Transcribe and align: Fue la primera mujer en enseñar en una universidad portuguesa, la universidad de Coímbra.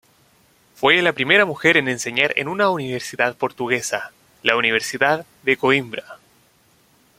Fue 0.73 0.99
la 1.03 1.13
primera 1.13 1.45
mujer 1.45 1.77
en 1.77 1.87
enseñar 1.87 2.33
en 2.37 2.47
una 2.47 2.71
universidad 2.71 3.35
portuguesa, 3.37 4.09
la 4.41 4.57
universidad 4.57 5.27
de 5.43 5.57
Coímbra. 5.57 6.17